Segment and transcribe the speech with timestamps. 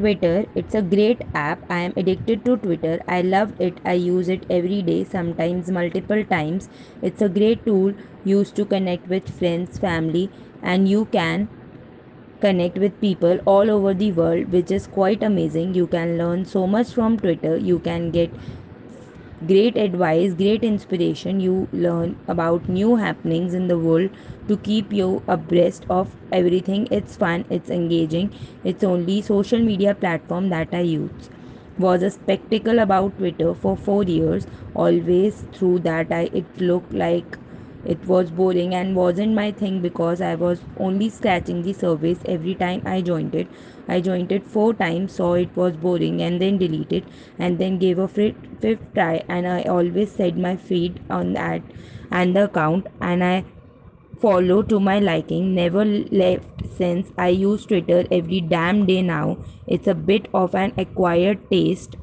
[0.00, 1.64] Twitter, it's a great app.
[1.70, 3.00] I am addicted to Twitter.
[3.06, 3.80] I love it.
[3.84, 6.68] I use it every day, sometimes multiple times.
[7.02, 7.94] It's a great tool
[8.24, 10.32] used to connect with friends, family,
[10.62, 11.50] and you can
[12.40, 15.74] connect with people all over the world, which is quite amazing.
[15.74, 17.56] You can learn so much from Twitter.
[17.56, 18.36] You can get
[19.46, 21.40] great advice, great inspiration.
[21.40, 24.10] You learn about new happenings in the world
[24.48, 26.88] to keep you abreast of everything.
[26.90, 28.32] It's fun, it's engaging.
[28.64, 31.30] It's only social media platform that I use.
[31.78, 34.46] Was a spectacle about Twitter for 4 years.
[34.74, 37.38] Always through that I it looked like
[37.84, 42.54] it was boring and wasn't my thing because I was only scratching the surface every
[42.54, 43.48] time I joined it.
[43.88, 47.04] I joined it four times, saw it was boring, and then deleted,
[47.38, 49.24] and then gave a fifth try.
[49.28, 51.62] And I always set my feed on that
[52.10, 53.44] and the account, and I
[54.20, 55.54] follow to my liking.
[55.54, 57.10] Never left since.
[57.18, 59.38] I use Twitter every damn day now.
[59.66, 61.96] It's a bit of an acquired taste,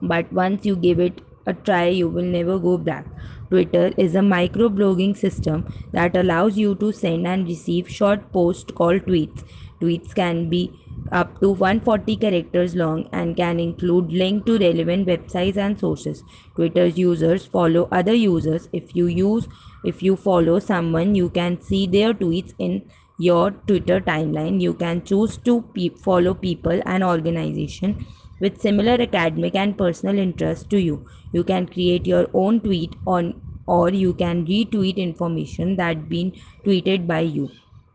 [0.00, 3.06] but once you give it a try, you will never go back.
[3.50, 9.02] Twitter is a microblogging system that allows you to send and receive short posts called
[9.06, 9.42] tweets.
[9.82, 15.56] Tweets can be up to 140 characters long and can include link to relevant websites
[15.56, 16.22] and sources.
[16.56, 18.68] Twitter's users follow other users.
[18.72, 19.48] If you use
[19.82, 22.82] if you follow someone, you can see their tweets in
[23.16, 24.60] your Twitter timeline.
[24.60, 27.96] You can choose to pe- follow people and organization
[28.40, 31.06] with similar academic and personal interests to you.
[31.32, 36.32] You can create your own tweet on or you can retweet information that been
[36.64, 37.50] tweeted by you.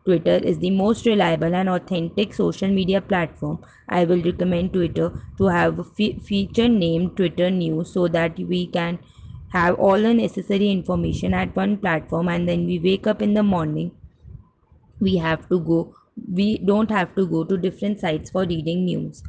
[0.06, 3.60] Twitter is the most reliable and authentic social media platform.
[3.90, 8.68] I will recommend Twitter to have a fe- feature named Twitter News so that we
[8.68, 9.00] can
[9.48, 13.44] have all the necessary information at one platform and then we wake up in the
[13.44, 13.92] morning
[15.00, 15.94] we have to go
[16.40, 19.22] we don't have to go to different sites for reading news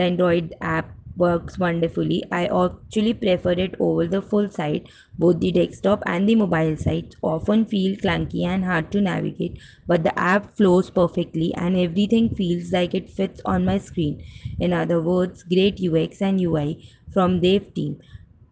[0.00, 2.22] the android app works wonderfully.
[2.32, 4.88] I actually prefer it over the full site.
[5.18, 10.02] Both the desktop and the mobile sites often feel clunky and hard to navigate but
[10.04, 14.22] the app flows perfectly and everything feels like it fits on my screen.
[14.58, 17.98] In other words great ux and ui from dev team.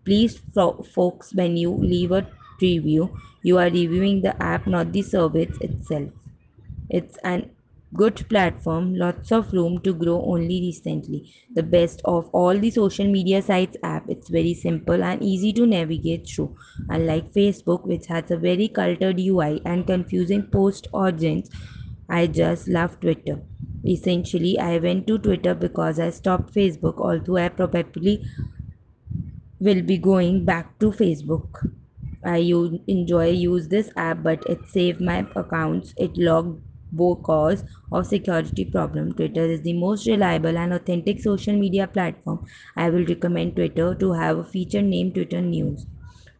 [0.04, 2.26] Please fo- folks when you leave a
[2.60, 6.10] review you are reviewing the app not the service itself.
[6.90, 7.50] It's an
[7.94, 11.32] good platform, lots of room to grow only recently.
[11.54, 14.08] The best of all the social media sites app.
[14.08, 16.54] It's very simple and easy to navigate through.
[16.88, 21.50] Unlike Facebook, which has a very cluttered UI and confusing post origins,
[22.08, 23.42] I just love Twitter.
[23.86, 28.24] Essentially, I went to Twitter because I stopped Facebook, although I probably
[29.60, 31.70] will be going back to Facebook.
[32.24, 35.94] I u- enjoy use this app, but it saved my accounts.
[35.96, 36.62] It logged
[36.94, 39.12] because of security problem.
[39.14, 42.44] Twitter is the most reliable and authentic social media platform.
[42.76, 45.86] I will recommend Twitter to have a feature named Twitter News.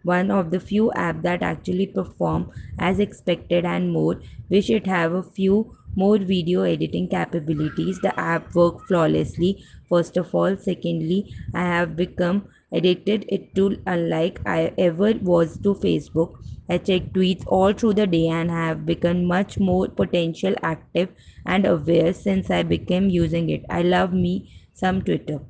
[0.02, 4.20] One of the few apps that actually perform as expected and more.
[4.48, 8.00] Wish it have a few more video editing capabilities.
[8.00, 9.62] The app work flawlessly.
[9.88, 15.74] First of all, secondly, I have become addicted it to unlike I ever was to
[15.74, 16.34] Facebook.
[16.68, 21.10] I check tweets all through the day and have become much more potential active
[21.46, 23.64] and aware since I became using it.
[23.70, 25.40] I love me some Twitter.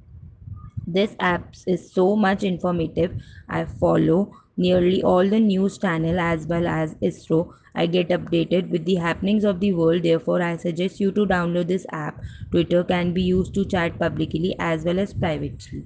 [0.87, 3.15] This app is so much informative.
[3.49, 7.55] I follow nearly all the news channel as well as ISRO.
[7.77, 10.03] I get updated with the happenings of the world.
[10.03, 12.21] Therefore, I suggest you to download this app.
[12.51, 15.85] Twitter can be used to chat publicly as well as privately.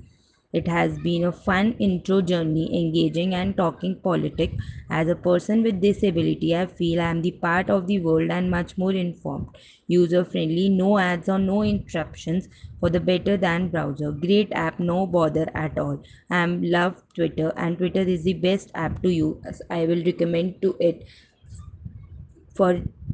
[0.52, 4.54] It has been a fun intro journey, engaging and talking politics.
[4.90, 8.50] As a person with disability, I feel I am the part of the world and
[8.50, 9.48] much more informed.
[9.86, 12.48] User friendly, no ads or no interruptions
[12.78, 14.12] for the better than browser.
[14.12, 16.02] Great app, no bother at all.
[16.30, 19.62] I am love Twitter and Twitter is the best app to use.
[19.70, 21.04] I will recommend to it
[22.54, 22.82] for